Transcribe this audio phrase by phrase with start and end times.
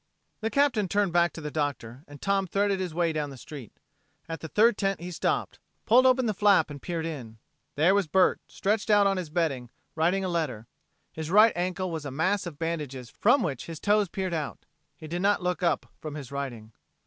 [0.39, 3.71] The Captain turned back to the doctor, and Tom threaded his way down the street.
[4.27, 7.37] At the third tent he stopped, pulled open the flap and peered in.
[7.75, 10.65] There was Bert, stretched out on his bedding, writing a letter.
[11.13, 14.65] His right ankle was a mass of bandages from which his toes peered out.
[14.97, 16.71] He did not look up from his writing.